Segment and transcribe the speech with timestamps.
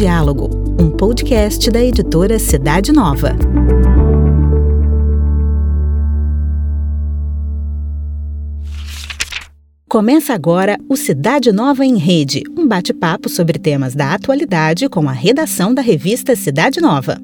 [0.00, 0.48] Diálogo,
[0.80, 3.36] um podcast da editora Cidade Nova.
[9.86, 15.12] Começa agora o Cidade Nova em Rede, um bate-papo sobre temas da atualidade com a
[15.12, 17.20] redação da revista Cidade Nova.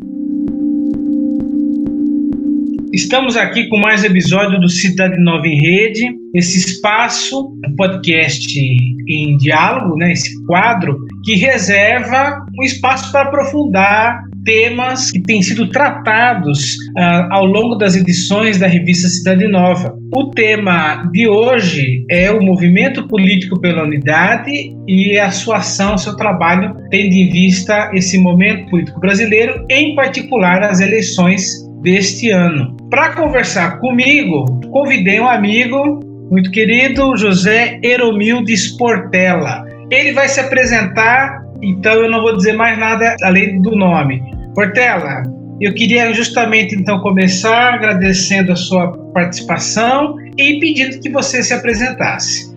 [2.92, 8.60] Estamos aqui com mais episódio do Cidade Nova em Rede, esse espaço, um podcast
[9.08, 15.68] em diálogo, né, esse quadro que reserva um espaço para aprofundar temas que têm sido
[15.70, 19.92] tratados uh, ao longo das edições da revista Cidade Nova.
[20.14, 24.52] O tema de hoje é o movimento político pela unidade
[24.86, 30.62] e a sua ação, seu trabalho, tendo em vista esse momento político brasileiro, em particular
[30.62, 31.44] as eleições
[31.82, 32.76] deste ano.
[32.88, 35.98] Para conversar comigo, convidei um amigo
[36.30, 39.64] muito querido, José Eromildes Sportella.
[39.90, 44.22] Ele vai se apresentar, então eu não vou dizer mais nada além do nome.
[44.54, 45.22] Portela,
[45.60, 52.54] eu queria justamente então começar agradecendo a sua participação e pedindo que você se apresentasse.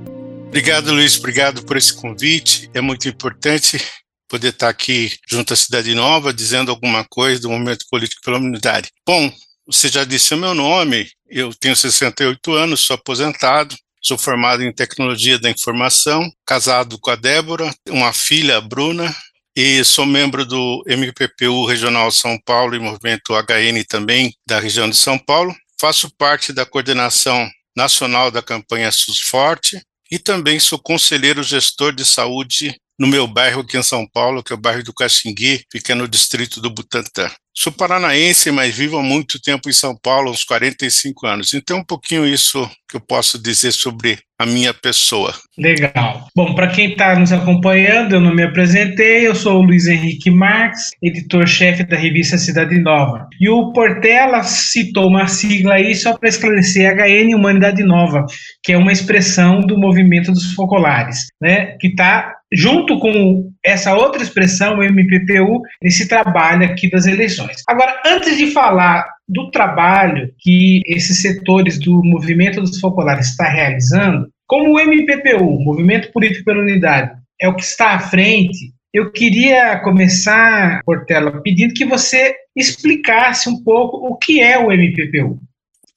[0.48, 1.18] Obrigado, Luiz.
[1.18, 2.70] Obrigado por esse convite.
[2.74, 3.80] É muito importante
[4.28, 8.90] poder estar aqui junto à Cidade Nova, dizendo alguma coisa do momento político pela humanidade.
[9.06, 9.32] Bom,
[9.68, 14.74] você já disse o meu nome, eu tenho 68 anos, sou aposentado, sou formado em
[14.74, 19.14] Tecnologia da Informação, casado com a Débora, uma filha, a Bruna,
[19.56, 24.96] e sou membro do MPPU Regional São Paulo e Movimento HN também da região de
[24.96, 25.54] São Paulo.
[25.80, 32.06] Faço parte da coordenação nacional da campanha SUS Forte e também sou conselheiro gestor de
[32.06, 35.96] saúde no meu bairro aqui em São Paulo, que é o bairro do Caxingui, fica
[35.96, 37.32] no distrito do Butantã.
[37.56, 41.54] Sou paranaense, mas vivo há muito tempo em São Paulo, uns 45 anos.
[41.54, 45.34] Então, um pouquinho isso que eu posso dizer sobre a minha pessoa.
[45.58, 46.28] Legal.
[46.34, 50.32] Bom, para quem está nos acompanhando, eu não me apresentei, eu sou o Luiz Henrique
[50.32, 53.28] Marques, editor-chefe da revista Cidade Nova.
[53.40, 58.26] E o Portela citou uma sigla aí só para esclarecer, HN Humanidade Nova,
[58.64, 64.24] que é uma expressão do movimento dos focolares, né, que está junto com essa outra
[64.24, 67.64] expressão, o MPPU, nesse trabalho aqui das eleições.
[67.68, 74.28] Agora, antes de falar do trabalho que esses setores do movimento dos focolares está realizando,
[74.48, 79.80] como o MPPU, Movimento Político pela Unidade, é o que está à frente, eu queria
[79.80, 85.40] começar, Portela, pedindo que você explicasse um pouco o que é o MPPU.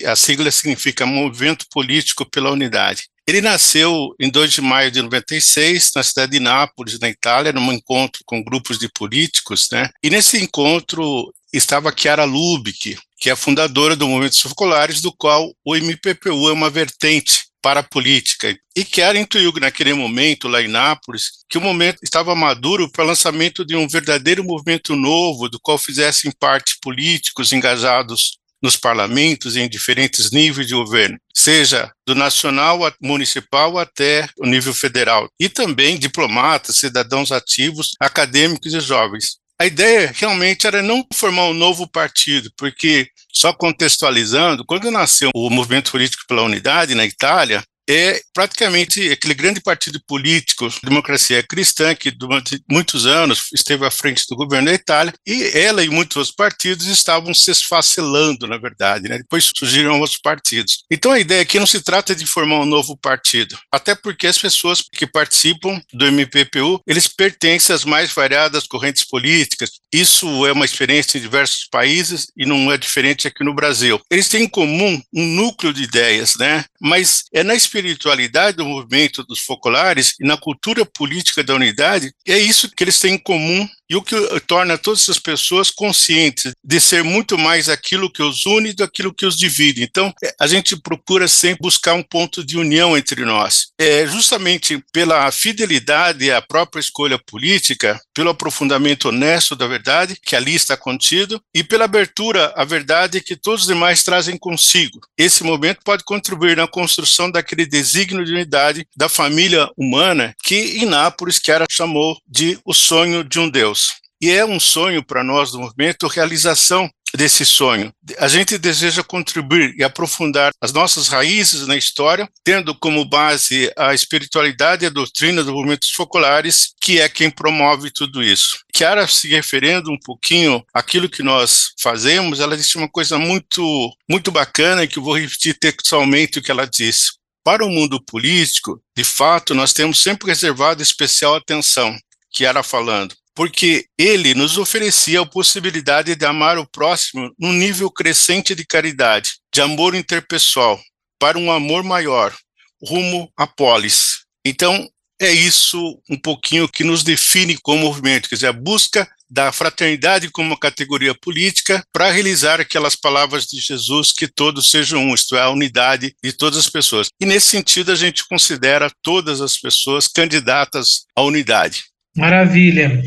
[0.05, 3.05] A sigla significa Movimento Político pela Unidade.
[3.27, 7.73] Ele nasceu em 2 de maio de 96, na cidade de Nápoles, na Itália, num
[7.73, 9.91] encontro com grupos de políticos, né?
[10.03, 15.53] E nesse encontro estava Chiara Lubick, que é a fundadora do Movimento Circulares, do qual
[15.65, 18.59] o MPPU é uma vertente para a política.
[18.77, 23.07] E Chiara intuiu naquele momento, lá em Nápoles, que o momento estava maduro para o
[23.07, 29.69] lançamento de um verdadeiro movimento novo, do qual fizessem parte políticos engajados nos parlamentos em
[29.69, 36.77] diferentes níveis de governo, seja do nacional, municipal até o nível federal, e também diplomatas,
[36.77, 39.43] cidadãos ativos, acadêmicos e jovens.
[39.61, 45.49] A ideia realmente era não formar um novo partido, porque, só contextualizando, quando nasceu o
[45.51, 52.11] Movimento Político pela Unidade na Itália, é praticamente aquele grande partido político, Democracia Cristã, que
[52.11, 56.35] durante muitos anos esteve à frente do governo da Itália, e ela e muitos outros
[56.35, 59.09] partidos estavam se esfacelando, na verdade.
[59.09, 59.19] Né?
[59.19, 60.85] Depois surgiram outros partidos.
[60.91, 64.39] Então a ideia aqui não se trata de formar um novo partido, até porque as
[64.39, 69.71] pessoas que participam do MPPU, eles pertencem às mais variadas correntes políticas.
[69.93, 74.01] Isso é uma experiência em diversos países e não é diferente aqui no Brasil.
[74.11, 76.65] Eles têm em comum um núcleo de ideias, né?
[76.81, 82.39] Mas é na espiritualidade do movimento dos focolares e na cultura política da unidade, é
[82.39, 84.17] isso que eles têm em comum e o que
[84.47, 89.03] torna todas essas pessoas conscientes de ser muito mais aquilo que os une do que
[89.03, 89.83] aquilo que os divide.
[89.83, 93.67] Então, é, a gente procura sempre buscar um ponto de união entre nós.
[93.79, 100.55] É justamente pela fidelidade à própria escolha política, pelo aprofundamento honesto da verdade, que ali
[100.55, 105.01] está contido, e pela abertura à verdade que todos os demais trazem consigo.
[105.19, 110.87] Esse momento pode contribuir na construção daquele desígnio de unidade da família humana que em
[110.87, 113.82] Nápoles Chiara chamou de o sonho de um Deus.
[114.23, 117.93] E é um sonho para nós do movimento, a realização desse sonho.
[118.19, 123.93] A gente deseja contribuir e aprofundar as nossas raízes na história, tendo como base a
[123.93, 128.61] espiritualidade e a doutrina dos movimentos focolares, que é quem promove tudo isso.
[128.73, 134.31] Chiara, se referindo um pouquinho àquilo que nós fazemos, ela disse uma coisa muito, muito
[134.31, 137.11] bacana, que eu vou repetir textualmente o que ela disse.
[137.43, 141.99] Para o mundo político, de fato, nós temos sempre reservado especial atenção,
[142.41, 148.55] era falando porque ele nos oferecia a possibilidade de amar o próximo num nível crescente
[148.55, 150.81] de caridade, de amor interpessoal,
[151.19, 152.35] para um amor maior,
[152.83, 154.25] rumo à polis.
[154.45, 154.89] Então,
[155.21, 160.29] é isso um pouquinho que nos define como movimento, quer dizer, a busca da fraternidade
[160.31, 165.41] como categoria política para realizar aquelas palavras de Jesus que todos sejam um, isto é,
[165.41, 167.09] a unidade de todas as pessoas.
[167.19, 171.85] E nesse sentido a gente considera todas as pessoas candidatas à unidade.
[172.17, 173.03] Maravilha.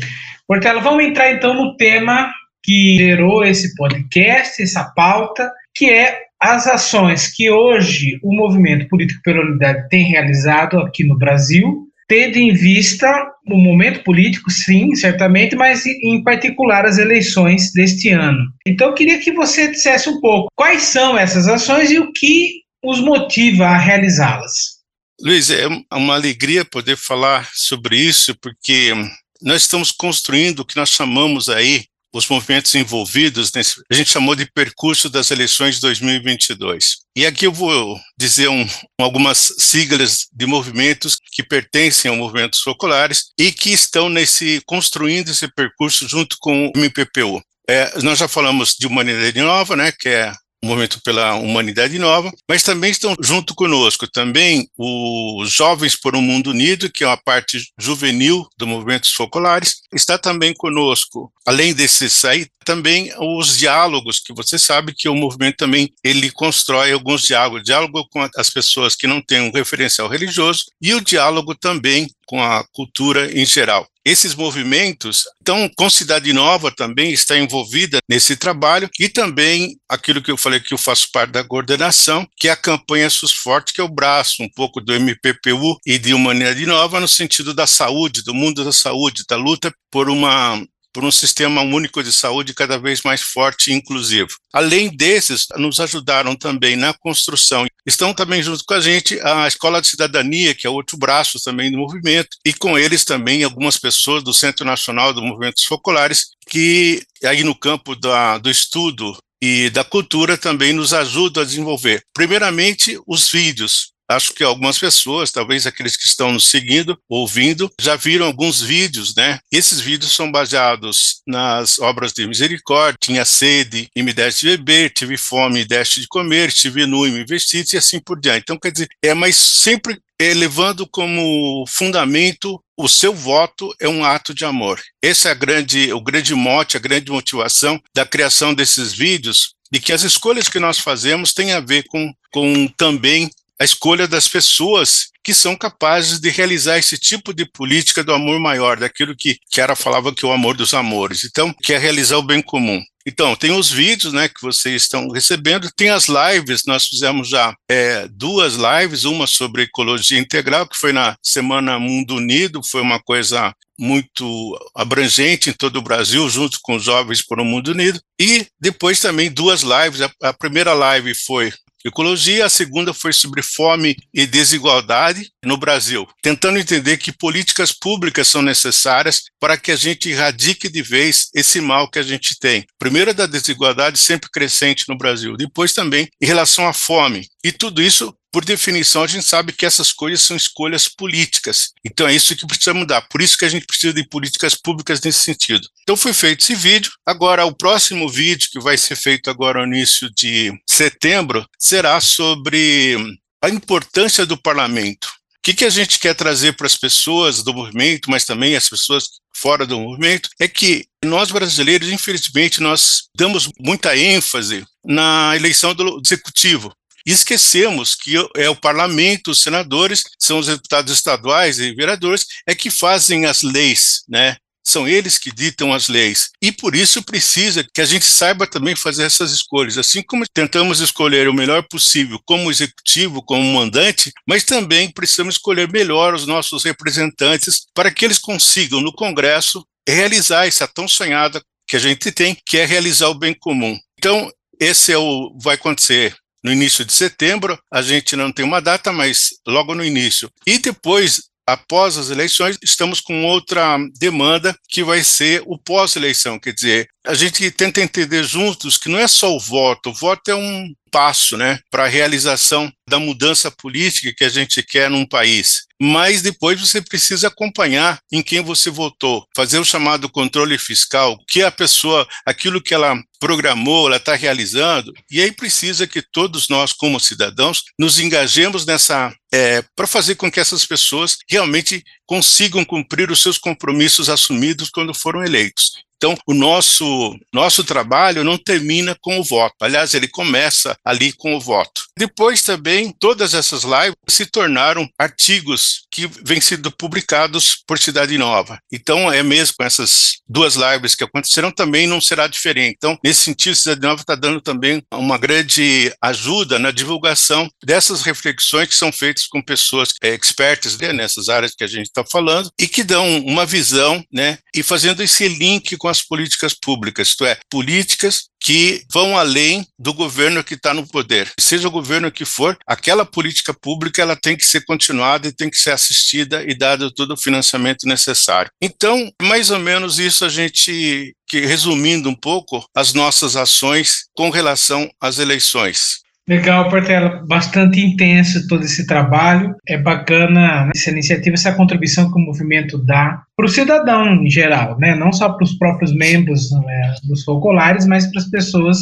[0.46, 2.32] Portela, vamos entrar então no tema
[2.62, 9.20] que gerou esse podcast, essa pauta, que é as ações que hoje o movimento político
[9.22, 13.10] pela unidade tem realizado aqui no Brasil tendo em vista
[13.48, 18.38] o momento político, sim, certamente, mas em particular as eleições deste ano.
[18.66, 22.62] Então, eu queria que você dissesse um pouco quais são essas ações e o que
[22.84, 24.75] os motiva a realizá-las.
[25.20, 28.92] Luiz, é uma alegria poder falar sobre isso, porque
[29.40, 31.86] nós estamos construindo o que nós chamamos aí
[32.16, 36.98] os movimentos envolvidos, nesse, a gente chamou de percurso das eleições de 2022.
[37.14, 38.66] E aqui eu vou dizer um,
[38.98, 45.48] algumas siglas de movimentos que pertencem ao movimento Focolares e que estão nesse construindo esse
[45.48, 47.42] percurso junto com o MPPU.
[47.68, 52.32] É, nós já falamos de Humanidade Nova, né, que é o Movimento pela Humanidade Nova,
[52.48, 57.16] mas também estão junto conosco também os Jovens por um Mundo Unido, que é uma
[57.16, 64.32] parte juvenil do Movimento Focolares, está também conosco, além desses aí, também os diálogos, que
[64.32, 69.06] você sabe que o movimento também ele constrói alguns diálogos, diálogo com as pessoas que
[69.06, 73.86] não têm um referencial religioso e o diálogo também com a cultura em geral.
[74.04, 80.30] Esses movimentos, então, com Cidade Nova também está envolvida nesse trabalho e também aquilo que
[80.30, 83.80] eu falei que eu faço parte da coordenação, que é a campanha SUS Forte, que
[83.80, 88.22] é o braço um pouco do MPPU e de Humanidade Nova no sentido da saúde,
[88.22, 90.64] do mundo da saúde, da luta por uma
[90.96, 94.30] por um sistema único de saúde cada vez mais forte e inclusivo.
[94.50, 97.66] Além desses, nos ajudaram também na construção.
[97.84, 101.70] Estão também junto com a gente a Escola de Cidadania, que é outro braço também
[101.70, 107.02] do movimento, e com eles também algumas pessoas do Centro Nacional do Movimentos Focolares, que
[107.22, 112.00] aí no campo da, do estudo e da cultura também nos ajudam a desenvolver.
[112.14, 113.92] Primeiramente, os vídeos.
[114.08, 119.14] Acho que algumas pessoas, talvez aqueles que estão nos seguindo, ouvindo, já viram alguns vídeos,
[119.14, 119.40] né?
[119.50, 124.90] Esses vídeos são baseados nas obras de misericórdia, tinha sede e me deste de beber,
[124.90, 128.42] tive fome e deste de comer, estive nu e me vestiste e assim por diante.
[128.42, 130.00] Então, quer dizer, é, mas sempre
[130.34, 134.80] levando como fundamento o seu voto é um ato de amor.
[135.02, 139.92] Esse é grande, o grande mote, a grande motivação da criação desses vídeos, de que
[139.92, 145.08] as escolhas que nós fazemos têm a ver com, com também a escolha das pessoas
[145.24, 149.74] que são capazes de realizar esse tipo de política do amor maior, daquilo que Chiara
[149.74, 151.24] falava que é o amor dos amores.
[151.24, 152.80] Então, que é realizar o bem comum.
[153.04, 157.54] Então, tem os vídeos né, que vocês estão recebendo, tem as lives, nós fizemos já
[157.68, 163.00] é, duas lives, uma sobre ecologia integral, que foi na Semana Mundo Unido, foi uma
[163.00, 168.00] coisa muito abrangente em todo o Brasil, junto com os Jovens por um Mundo Unido,
[168.20, 171.52] e depois também duas lives, a, a primeira live foi
[171.88, 178.28] ecologia, a segunda foi sobre fome e desigualdade no Brasil, tentando entender que políticas públicas
[178.28, 182.64] são necessárias para que a gente erradique de vez esse mal que a gente tem.
[182.78, 187.28] Primeiro, da desigualdade sempre crescente no Brasil, depois também em relação à fome.
[187.44, 191.70] E tudo isso por definição, a gente sabe que essas coisas são escolhas políticas.
[191.84, 193.02] Então é isso que precisa mudar.
[193.02, 195.66] Por isso que a gente precisa de políticas públicas nesse sentido.
[195.82, 196.92] Então foi feito esse vídeo.
[197.06, 202.96] Agora, o próximo vídeo, que vai ser feito agora no início de setembro, será sobre
[203.42, 205.06] a importância do parlamento.
[205.06, 208.68] O que, que a gente quer trazer para as pessoas do movimento, mas também as
[208.68, 215.74] pessoas fora do movimento, é que nós brasileiros, infelizmente, nós damos muita ênfase na eleição
[215.74, 216.74] do executivo.
[217.06, 222.54] E esquecemos que é o parlamento, os senadores, são os deputados estaduais e vereadores, é
[222.54, 224.36] que fazem as leis, né?
[224.66, 226.30] São eles que ditam as leis.
[226.42, 229.78] E por isso precisa que a gente saiba também fazer essas escolhas.
[229.78, 235.70] Assim como tentamos escolher o melhor possível como executivo, como mandante, mas também precisamos escolher
[235.70, 241.76] melhor os nossos representantes para que eles consigam, no Congresso, realizar essa tão sonhada que
[241.76, 243.78] a gente tem, que é realizar o bem comum.
[243.96, 248.60] Então, esse é o vai acontecer no início de setembro, a gente não tem uma
[248.60, 250.30] data, mas logo no início.
[250.46, 256.52] E depois, após as eleições, estamos com outra demanda que vai ser o pós-eleição, quer
[256.52, 260.34] dizer, a gente tenta entender juntos que não é só o voto, o voto é
[260.34, 265.66] um passo né, para a realização da mudança política que a gente quer num país.
[265.80, 271.42] Mas depois você precisa acompanhar em quem você votou, fazer o chamado controle fiscal, que
[271.42, 276.72] a pessoa, aquilo que ela programou, ela está realizando, e aí precisa que todos nós,
[276.72, 283.10] como cidadãos, nos engajemos nessa é, para fazer com que essas pessoas realmente consigam cumprir
[283.10, 285.72] os seus compromissos assumidos quando foram eleitos.
[285.96, 289.54] Então, o nosso, nosso trabalho não termina com o voto.
[289.62, 291.82] Aliás, ele começa ali com o voto.
[291.98, 298.58] Depois também, todas essas lives se tornaram artigos que vêm sendo publicados por Cidade Nova.
[298.70, 302.74] Então, é mesmo com essas duas lives que aconteceram, também não será diferente.
[302.76, 308.68] Então, nesse sentido, Cidade Nova está dando também uma grande ajuda na divulgação dessas reflexões
[308.68, 312.50] que são feitas com pessoas é, expertas né, nessas áreas que a gente está falando
[312.60, 317.24] e que dão uma visão, né, e fazendo esse link com as políticas públicas, isto
[317.24, 321.30] é, políticas que vão além do governo que está no poder.
[321.38, 325.48] Seja o governo que for, aquela política pública ela tem que ser continuada e tem
[325.48, 328.50] que ser assistida e dado todo o financiamento necessário.
[328.60, 334.28] Então, mais ou menos isso a gente, que resumindo um pouco, as nossas ações com
[334.30, 336.05] relação às eleições.
[336.28, 339.54] Legal, Portela, bastante intenso todo esse trabalho.
[339.64, 344.28] É bacana né, essa iniciativa, essa contribuição que o movimento dá para o cidadão em
[344.28, 344.96] geral, né?
[344.96, 348.78] não só para os próprios membros né, dos focolares, mas para as pessoas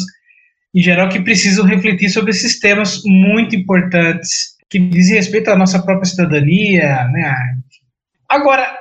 [0.73, 5.79] em geral que precisam refletir sobre esses temas muito importantes que dizem respeito à nossa
[5.83, 7.07] própria cidadania.
[7.09, 7.35] Né?
[8.27, 8.75] Agora,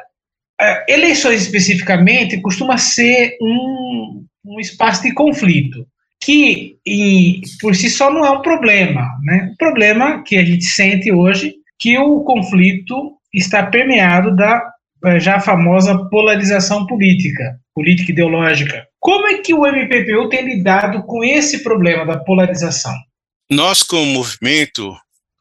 [0.58, 5.86] é, eleições especificamente costuma ser um, um espaço de conflito
[6.24, 9.06] que em, por si só não é um problema.
[9.22, 9.50] Né?
[9.52, 14.62] O problema que a gente sente hoje que o conflito está permeado da
[15.04, 18.86] eh, já famosa polarização política, política ideológica.
[18.98, 22.94] Como é que o MPPU tem lidado com esse problema da polarização?
[23.50, 24.96] Nós, como movimento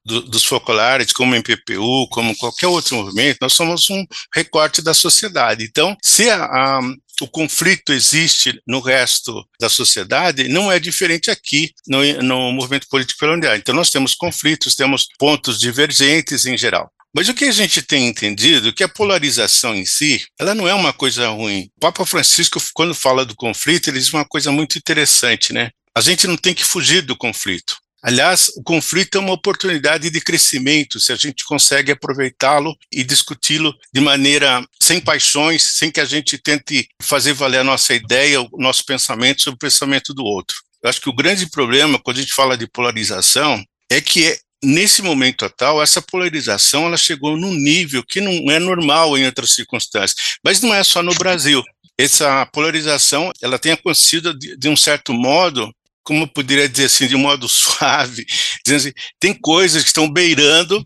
[0.05, 5.63] do, dos focolares, como MPPU, como qualquer outro movimento, nós somos um recorte da sociedade.
[5.63, 6.81] Então, se a, a
[7.21, 13.25] o conflito existe no resto da sociedade, não é diferente aqui no, no movimento político
[13.25, 13.59] unidade.
[13.59, 16.91] Então, nós temos conflitos, temos pontos divergentes em geral.
[17.15, 20.67] Mas o que a gente tem entendido é que a polarização em si, ela não
[20.67, 21.69] é uma coisa ruim.
[21.77, 25.69] O Papa Francisco, quando fala do conflito, ele diz uma coisa muito interessante, né?
[25.95, 27.77] A gente não tem que fugir do conflito.
[28.05, 33.73] Aliás, o conflito é uma oportunidade de crescimento, se a gente consegue aproveitá-lo e discuti-lo
[33.93, 38.49] de maneira sem paixões, sem que a gente tente fazer valer a nossa ideia, o
[38.57, 40.57] nosso pensamento sobre o pensamento do outro.
[40.83, 44.37] Eu acho que o grande problema, quando a gente fala de polarização, é que é,
[44.61, 49.53] nesse momento atual, essa polarização ela chegou num nível que não é normal em outras
[49.53, 50.35] circunstâncias.
[50.43, 51.63] Mas não é só no Brasil.
[51.97, 57.07] Essa polarização ela tem acontecido de, de um certo modo como eu poderia dizer assim,
[57.07, 58.25] de modo suave,
[58.63, 60.85] dizendo assim, tem coisas que estão beirando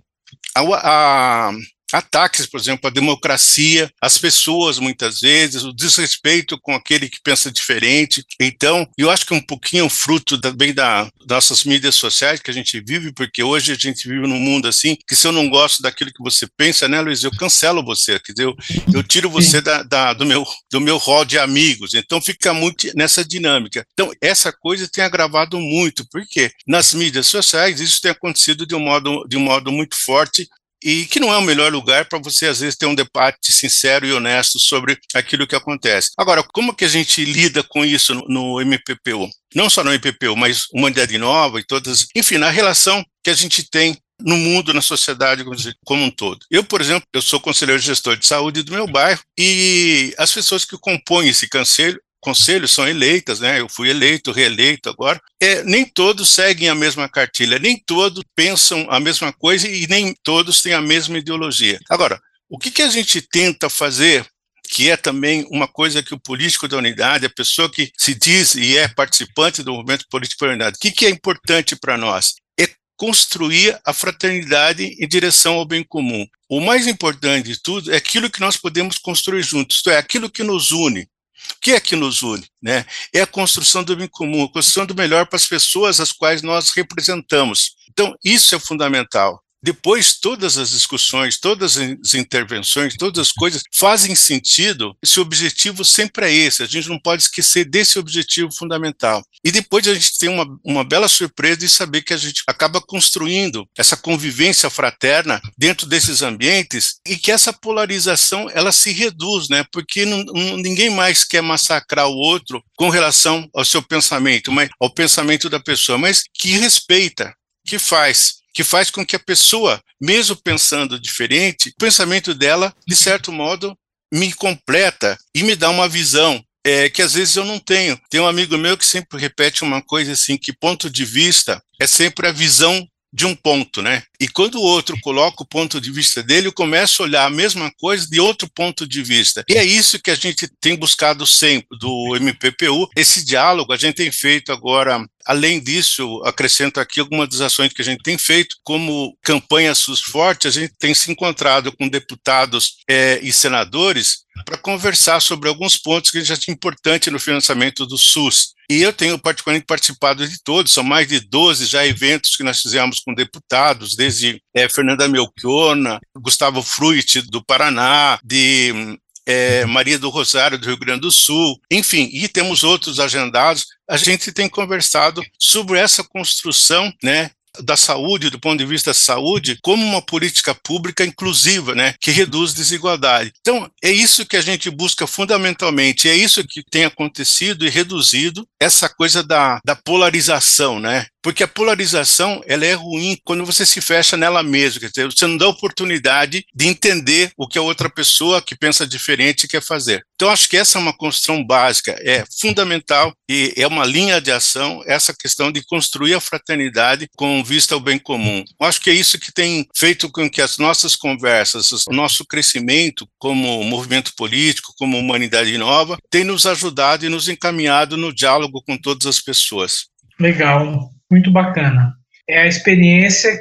[0.55, 1.51] a, a,
[1.93, 7.51] ataques, por exemplo, à democracia, às pessoas, muitas vezes, o desrespeito com aquele que pensa
[7.51, 8.25] diferente.
[8.39, 12.51] Então, eu acho que é um pouquinho fruto também da, das nossas mídias sociais que
[12.51, 15.49] a gente vive, porque hoje a gente vive num mundo assim, que se eu não
[15.49, 18.55] gosto daquilo que você pensa, né, Luiz, eu cancelo você, quer dizer, eu,
[18.93, 21.93] eu tiro você da, da, do, meu, do meu rol de amigos.
[21.93, 23.85] Então, fica muito nessa dinâmica.
[23.93, 28.79] Então, essa coisa tem agravado muito, porque nas mídias sociais isso tem acontecido de um
[28.79, 30.47] modo, de um modo muito forte,
[30.83, 34.05] e que não é o melhor lugar para você, às vezes, ter um debate sincero
[34.05, 36.11] e honesto sobre aquilo que acontece.
[36.17, 39.29] Agora, como que a gente lida com isso no, MPPU?
[39.55, 43.69] Não só no MPPU, mas Humanidade Nova e todas, enfim, na relação que a gente
[43.69, 45.43] tem no mundo, na sociedade
[45.85, 46.39] como um todo.
[46.49, 50.65] Eu, por exemplo, eu sou conselheiro gestor de saúde do meu bairro e as pessoas
[50.65, 53.61] que compõem esse conselho, conselhos são eleitas, né?
[53.61, 55.17] Eu fui eleito, reeleito agora.
[55.41, 60.13] É, nem todos seguem a mesma cartilha, nem todos pensam a mesma coisa e nem
[60.23, 61.79] todos têm a mesma ideologia.
[61.89, 62.19] Agora,
[62.49, 64.25] o que, que a gente tenta fazer
[64.69, 68.55] que é também uma coisa que o político da unidade, a pessoa que se diz
[68.55, 72.35] e é participante do movimento político da unidade, o que, que é importante para nós?
[72.59, 72.67] É
[72.97, 76.25] construir a fraternidade em direção ao bem comum.
[76.49, 80.29] O mais importante de tudo é aquilo que nós podemos construir juntos, isto é, aquilo
[80.29, 81.07] que nos une.
[81.51, 82.45] O que é que nos une?
[82.61, 82.85] Né?
[83.13, 86.41] É a construção do bem comum, a construção do melhor para as pessoas as quais
[86.41, 87.75] nós representamos.
[87.89, 89.43] Então, isso é fundamental.
[89.61, 95.83] Depois todas as discussões, todas as intervenções, todas as coisas fazem sentido se o objetivo
[95.83, 96.63] sempre é esse.
[96.63, 99.23] A gente não pode esquecer desse objetivo fundamental.
[99.43, 102.81] E depois a gente tem uma, uma bela surpresa de saber que a gente acaba
[102.81, 109.65] construindo essa convivência fraterna dentro desses ambientes e que essa polarização ela se reduz, né?
[109.71, 110.23] Porque não,
[110.57, 115.59] ninguém mais quer massacrar o outro com relação ao seu pensamento, mas ao pensamento da
[115.59, 117.33] pessoa, mas que respeita,
[117.65, 122.95] que faz que faz com que a pessoa, mesmo pensando diferente, o pensamento dela, de
[122.95, 123.77] certo modo,
[124.11, 128.01] me completa e me dá uma visão é, que às vezes eu não tenho.
[128.09, 131.85] Tem um amigo meu que sempre repete uma coisa assim, que ponto de vista é
[131.85, 132.83] sempre a visão
[133.13, 134.03] de um ponto, né?
[134.19, 137.29] E quando o outro coloca o ponto de vista dele, eu começo a olhar a
[137.29, 139.43] mesma coisa de outro ponto de vista.
[139.49, 143.95] E é isso que a gente tem buscado sempre do MPPU, esse diálogo a gente
[143.95, 145.05] tem feito agora.
[145.27, 150.01] Além disso, acrescento aqui algumas das ações que a gente tem feito, como campanha SUS
[150.01, 155.75] Forte, a gente tem se encontrado com deputados é, e senadores para conversar sobre alguns
[155.75, 158.53] pontos que já são importantes no financiamento do SUS.
[158.69, 162.61] E eu tenho particularmente participado de todos, são mais de 12 já eventos que nós
[162.61, 170.09] fizemos com deputados, desde é, Fernanda Melchiona, Gustavo Fruit, do Paraná, de é, Maria do
[170.09, 173.65] Rosário, do Rio Grande do Sul, enfim, e temos outros agendados.
[173.87, 177.29] A gente tem conversado sobre essa construção né,
[177.61, 182.11] da saúde, do ponto de vista da saúde, como uma política pública inclusiva, né, que
[182.11, 183.31] reduz desigualdade.
[183.41, 188.47] Então, é isso que a gente busca fundamentalmente, é isso que tem acontecido e reduzido
[188.59, 191.05] essa coisa da, da polarização, né?
[191.27, 195.27] Porque a polarização ela é ruim quando você se fecha nela mesma, quer dizer, você
[195.27, 200.05] não dá oportunidade de entender o que a outra pessoa que pensa diferente quer fazer.
[200.15, 204.31] Então, acho que essa é uma construção básica, é fundamental e é uma linha de
[204.31, 208.41] ação essa questão de construir a fraternidade com vista ao bem comum.
[208.61, 213.05] Acho que é isso que tem feito com que as nossas conversas, o nosso crescimento
[213.19, 218.77] como movimento político, como humanidade nova, tem nos ajudado e nos encaminhado no diálogo com
[218.77, 219.87] todas as pessoas.
[220.17, 221.93] Legal muito bacana.
[222.29, 223.31] É a experiência,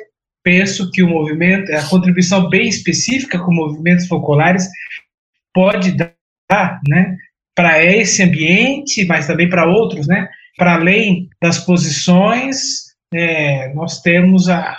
[0.43, 4.69] penso que o movimento, a contribuição bem específica que movimentos focolares
[5.53, 5.97] pode
[6.51, 7.17] dar, né,
[7.55, 14.49] para esse ambiente, mas também para outros, né, para além das posições, é, nós temos
[14.49, 14.77] a,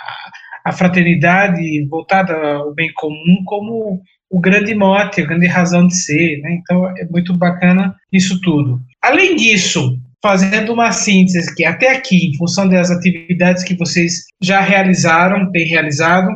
[0.64, 6.40] a fraternidade voltada ao bem comum como o grande mote, a grande razão de ser,
[6.42, 6.58] né?
[6.60, 8.80] Então é muito bacana isso tudo.
[9.02, 14.60] Além disso, fazendo uma síntese que até aqui, em função das atividades que vocês já
[14.60, 16.28] realizaram, têm realizado,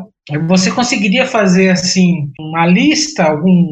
[0.46, 3.66] você conseguiria fazer assim uma lista algum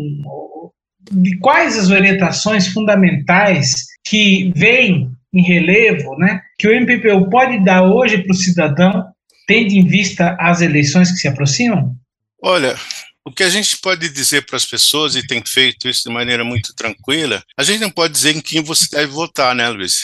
[1.12, 7.84] de quais as orientações fundamentais que vêm em relevo, né, que o MPPU pode dar
[7.84, 9.04] hoje para o cidadão,
[9.46, 11.94] tendo em vista as eleições que se aproximam?
[12.42, 12.74] Olha,
[13.24, 16.42] o que a gente pode dizer para as pessoas, e tem feito isso de maneira
[16.42, 20.02] muito tranquila, a gente não pode dizer em quem você deve votar, né, Luiz?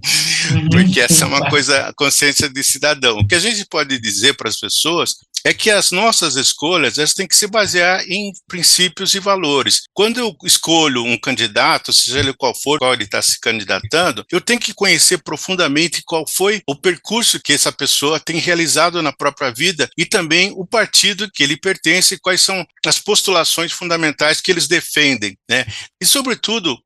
[0.70, 3.18] Porque essa é uma coisa, a consciência de cidadão.
[3.18, 7.14] O que a gente pode dizer para as pessoas é que as nossas escolhas elas
[7.14, 9.82] têm que se basear em princípios e valores.
[9.92, 14.40] Quando eu escolho um candidato, seja ele qual for, qual ele está se candidatando, eu
[14.40, 19.50] tenho que conhecer profundamente qual foi o percurso que essa pessoa tem realizado na própria
[19.50, 24.68] vida e também o partido que ele pertence, quais são as postulações fundamentais que eles
[24.68, 25.64] defendem, né?
[26.00, 26.78] E sobretudo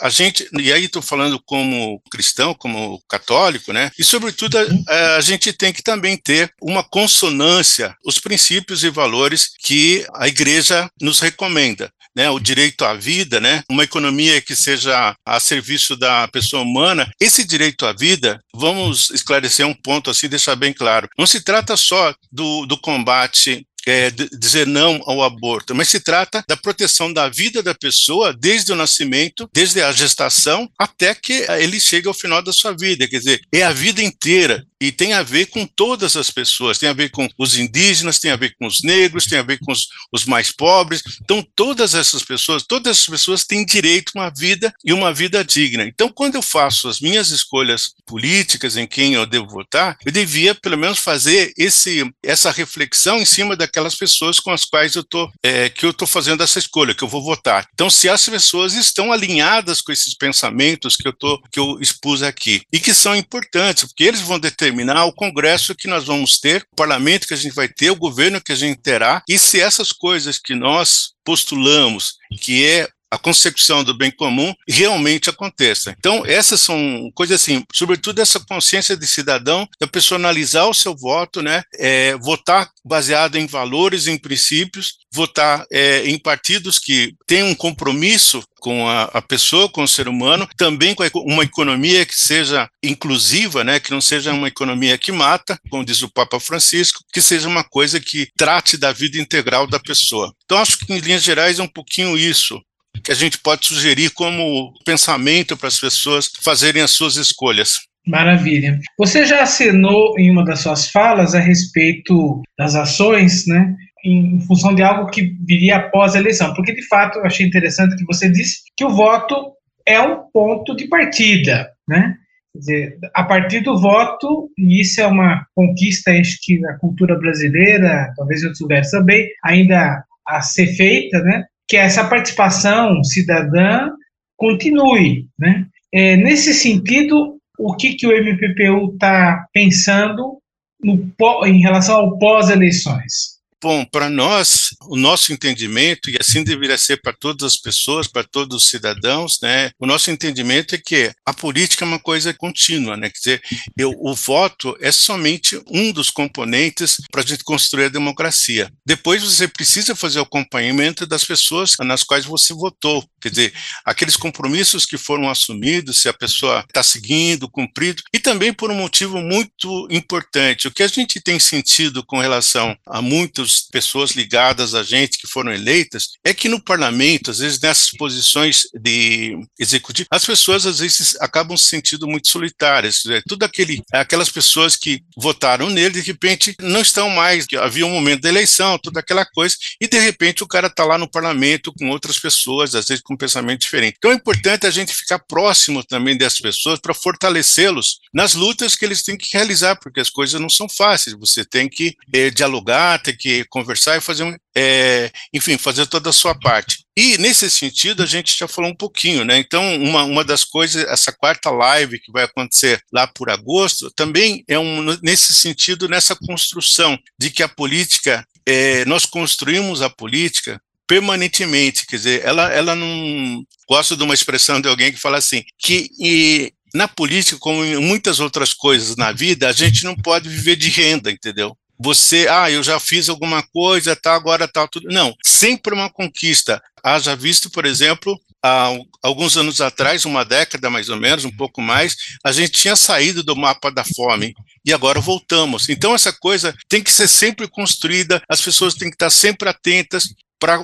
[0.00, 3.90] a gente, e aí estou falando como cristão, como católico, né?
[3.98, 9.50] E sobretudo a, a gente tem que também ter uma consonância os princípios e valores
[9.58, 11.90] que a igreja nos recomenda.
[12.16, 17.10] Né, o direito à vida, né, uma economia que seja a serviço da pessoa humana.
[17.18, 21.08] Esse direito à vida, vamos esclarecer um ponto assim, deixar bem claro.
[21.18, 26.42] Não se trata só do, do combate é, dizer não ao aborto, mas se trata
[26.48, 31.78] da proteção da vida da pessoa desde o nascimento, desde a gestação, até que ele
[31.80, 33.06] chegue ao final da sua vida.
[33.06, 36.88] Quer dizer, é a vida inteira e tem a ver com todas as pessoas, tem
[36.88, 39.72] a ver com os indígenas, tem a ver com os negros, tem a ver com
[39.72, 41.02] os, os mais pobres.
[41.22, 45.44] Então, todas essas pessoas, todas essas pessoas têm direito a uma vida e uma vida
[45.44, 45.84] digna.
[45.84, 50.54] Então, quando eu faço as minhas escolhas políticas em quem eu devo votar, eu devia
[50.54, 55.02] pelo menos fazer esse, essa reflexão em cima da aquelas pessoas com as quais eu
[55.02, 57.66] tô, é, que eu estou fazendo essa escolha, que eu vou votar.
[57.74, 62.22] Então, se as pessoas estão alinhadas com esses pensamentos que eu, tô, que eu expus
[62.22, 64.73] aqui, e que são importantes, porque eles vão determinar
[65.04, 68.40] o Congresso que nós vamos ter, o parlamento que a gente vai ter, o governo
[68.40, 73.84] que a gente terá, e se essas coisas que nós postulamos, que é a concepção
[73.84, 75.94] do bem comum realmente aconteça.
[75.98, 80.96] Então, essas são coisas assim, sobretudo essa consciência de cidadão, da pessoa analisar o seu
[80.96, 87.42] voto, né, é, votar baseado em valores, em princípios, votar é, em partidos que têm
[87.42, 92.18] um compromisso com a, a, pessoa, com o ser humano, também com uma economia que
[92.18, 97.00] seja inclusiva, né, que não seja uma economia que mata, como diz o Papa Francisco,
[97.12, 100.32] que seja uma coisa que trate da vida integral da pessoa.
[100.44, 102.60] Então, acho que, em linhas gerais, é um pouquinho isso
[103.02, 107.80] que a gente pode sugerir como pensamento para as pessoas fazerem as suas escolhas.
[108.06, 108.78] Maravilha.
[108.98, 113.74] Você já assinou em uma das suas falas a respeito das ações, né?
[114.04, 117.96] Em função de algo que viria após a eleição, porque de fato eu achei interessante
[117.96, 119.52] que você disse que o voto
[119.86, 122.14] é um ponto de partida, né?
[122.52, 127.18] Quer dizer, a partir do voto, e isso é uma conquista acho que na cultura
[127.18, 131.44] brasileira, talvez em outros lugares também, ainda a ser feita, né?
[131.68, 133.88] Que essa participação cidadã
[134.36, 135.66] continue, né?
[135.92, 140.38] É, nesse sentido, o que, que o MPPU está pensando
[140.82, 141.08] no,
[141.46, 143.33] em relação ao pós-eleições?
[143.64, 148.22] Bom, para nós, o nosso entendimento, e assim deveria ser para todas as pessoas, para
[148.22, 149.70] todos os cidadãos, né?
[149.80, 153.08] O nosso entendimento é que a política é uma coisa contínua, né?
[153.08, 153.42] Quer dizer,
[153.74, 158.70] eu, o voto é somente um dos componentes para a gente construir a democracia.
[158.84, 163.02] Depois você precisa fazer o acompanhamento das pessoas nas quais você votou.
[163.18, 168.52] Quer dizer, aqueles compromissos que foram assumidos, se a pessoa está seguindo, cumprido, e também
[168.52, 170.68] por um motivo muito importante.
[170.68, 175.26] O que a gente tem sentido com relação a muitos pessoas ligadas a gente que
[175.26, 180.78] foram eleitas, é que no parlamento, às vezes nessas posições de executivo, as pessoas às
[180.78, 183.02] vezes acabam se sentindo muito solitárias.
[183.04, 183.22] Né?
[183.28, 188.22] Tudo aquele, aquelas pessoas que votaram nele, de repente não estão mais, havia um momento
[188.22, 191.90] da eleição, toda aquela coisa, e de repente o cara está lá no parlamento com
[191.90, 193.96] outras pessoas, às vezes com um pensamento diferente.
[193.98, 198.84] Então é importante a gente ficar próximo também dessas pessoas para fortalecê-los nas lutas que
[198.84, 201.16] eles têm que realizar, porque as coisas não são fáceis.
[201.18, 206.10] Você tem que é, dialogar, tem que conversar e fazer um, é, enfim, fazer toda
[206.10, 206.84] a sua parte.
[206.96, 209.38] E nesse sentido a gente já falou um pouquinho, né?
[209.38, 214.44] Então uma, uma das coisas, essa quarta live que vai acontecer lá por agosto, também
[214.46, 220.60] é um nesse sentido nessa construção de que a política é, nós construímos a política
[220.86, 225.42] permanentemente, quer dizer, ela, ela não gosto de uma expressão de alguém que fala assim
[225.58, 230.28] que e, na política, como em muitas outras coisas na vida, a gente não pode
[230.28, 231.56] viver de renda, entendeu?
[231.78, 234.88] Você, ah, eu já fiz alguma coisa, tá, agora tá tudo.
[234.88, 236.62] Não, sempre uma conquista.
[236.82, 238.70] Haja visto, por exemplo, há
[239.02, 243.22] alguns anos atrás, uma década mais ou menos, um pouco mais, a gente tinha saído
[243.22, 244.34] do mapa da fome
[244.64, 245.68] e agora voltamos.
[245.68, 250.14] Então, essa coisa tem que ser sempre construída, as pessoas têm que estar sempre atentas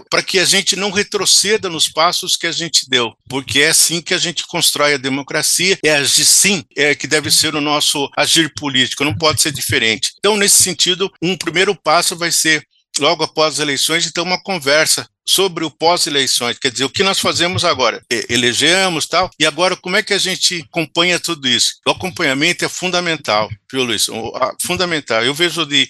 [0.09, 4.03] para que a gente não retroceda nos passos que a gente deu, porque é assim
[4.03, 8.53] que a gente constrói a democracia, é assim é que deve ser o nosso agir
[8.55, 10.13] político, não pode ser diferente.
[10.19, 12.63] Então, nesse sentido, um primeiro passo vai ser
[12.99, 17.21] logo após as eleições, então uma conversa sobre o pós-eleições, quer dizer, o que nós
[17.21, 18.03] fazemos agora?
[18.29, 21.75] Elegemos tal, e agora como é que a gente acompanha tudo isso?
[21.87, 24.07] O acompanhamento é fundamental, viu, Luiz?
[24.63, 25.25] Fundamental.
[25.25, 25.89] Eu vejo de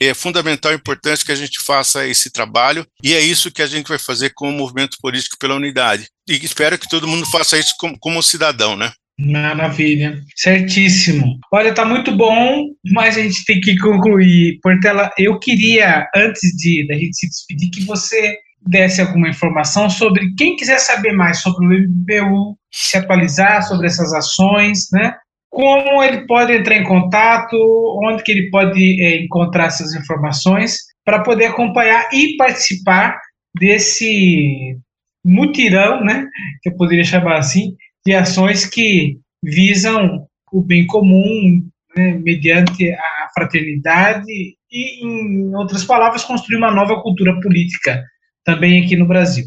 [0.00, 3.66] é fundamental e importante que a gente faça esse trabalho, e é isso que a
[3.66, 6.08] gente vai fazer com o movimento político pela unidade.
[6.28, 8.92] E espero que todo mundo faça isso como, como cidadão, né?
[9.20, 11.40] Maravilha, certíssimo.
[11.52, 14.60] Olha, tá muito bom, mas a gente tem que concluir.
[14.62, 20.34] Portela, eu queria, antes de da gente se despedir, que você desse alguma informação sobre
[20.36, 25.14] quem quiser saber mais sobre o MBU, se atualizar sobre essas ações, né?
[25.50, 27.56] Como ele pode entrar em contato,
[28.04, 33.18] onde que ele pode é, encontrar essas informações para poder acompanhar e participar
[33.58, 34.76] desse
[35.24, 36.26] mutirão, né?
[36.62, 37.74] Que eu poderia chamar assim,
[38.06, 41.62] de ações que visam o bem comum,
[41.96, 44.30] né, mediante a fraternidade
[44.70, 48.02] e, em outras palavras, construir uma nova cultura política
[48.48, 49.44] também aqui no Brasil.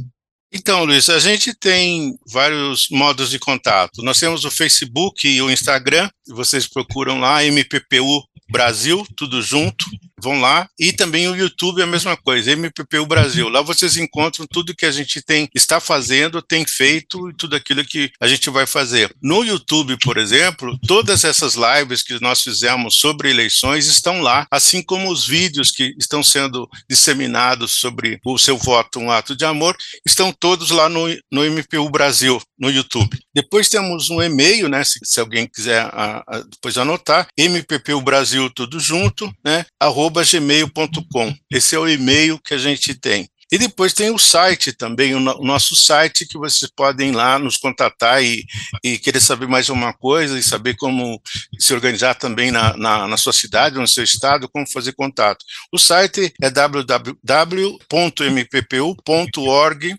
[0.54, 4.04] Então, Luiz, a gente tem vários modos de contato.
[4.04, 9.86] Nós temos o Facebook e o Instagram, vocês procuram lá, MPPU Brasil, tudo junto,
[10.22, 10.68] vão lá.
[10.80, 13.50] E também o YouTube é a mesma coisa, MPPU Brasil.
[13.50, 17.84] Lá vocês encontram tudo que a gente tem, está fazendo, tem feito e tudo aquilo
[17.84, 19.14] que a gente vai fazer.
[19.22, 24.82] No YouTube, por exemplo, todas essas lives que nós fizemos sobre eleições estão lá, assim
[24.82, 29.76] como os vídeos que estão sendo disseminados sobre o seu voto, um ato de amor,
[30.06, 33.18] estão todos lá no, no MPU Brasil, no YouTube.
[33.34, 38.50] Depois temos um e-mail, né, se, se alguém quiser a, a, depois anotar, MPPU Brasil
[38.50, 39.66] tudo junto, né,
[40.12, 41.34] gmail.com.
[41.52, 43.30] Esse é o e-mail que a gente tem.
[43.52, 47.38] E depois tem o site também, o, no, o nosso site, que vocês podem lá
[47.38, 48.46] nos contatar e,
[48.82, 51.22] e, querer saber mais uma coisa e saber como
[51.60, 55.44] se organizar também na, na, na sua cidade no seu estado, como fazer contato.
[55.70, 57.26] O site é www.mppu.org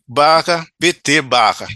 [0.08, 1.68] barra pt barra.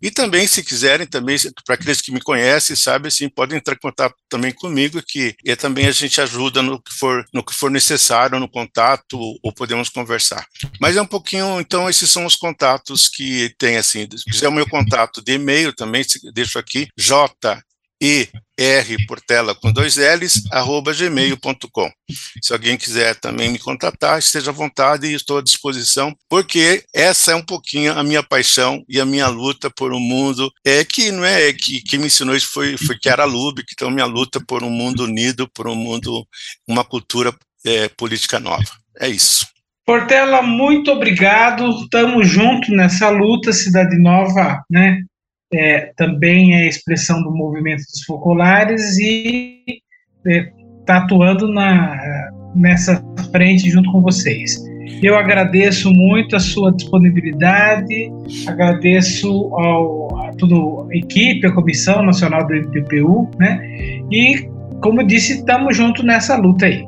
[0.00, 3.78] E também, se quiserem, também para aqueles que me conhecem, sabem, assim, podem entrar em
[3.78, 7.70] contato também comigo, que e também a gente ajuda no que for no que for
[7.70, 10.46] necessário, no contato, ou podemos conversar.
[10.80, 14.52] Mas é um pouquinho, então, esses são os contatos que tem, assim, se quiser o
[14.52, 17.28] meu contato de e-mail também, deixo aqui, j
[18.00, 21.90] e R por tela com dois L's, arroba gmail.com.
[22.42, 27.32] Se alguém quiser também me contatar, esteja à vontade e estou à disposição, porque essa
[27.32, 31.12] é um pouquinho a minha paixão e a minha luta por um mundo, é que
[31.12, 34.64] não é que quem me ensinou isso foi, foi Chiara Lubick, então minha luta por
[34.64, 36.26] um mundo unido, por um mundo,
[36.66, 37.32] uma cultura
[37.64, 38.70] é, política nova.
[39.00, 39.46] É isso.
[39.86, 41.70] Portela, muito obrigado.
[41.82, 45.02] Estamos juntos nessa luta, Cidade Nova, né?
[45.52, 49.62] É, também é expressão do movimento dos focolares e
[50.24, 50.52] está é,
[50.84, 54.62] tá atuando na, nessa frente junto com vocês.
[55.02, 58.10] Eu agradeço muito a sua disponibilidade,
[58.46, 63.60] agradeço ao, a toda a equipe, a Comissão Nacional do MPPU, né?
[64.10, 64.48] E,
[64.82, 66.87] como disse, estamos juntos nessa luta aí.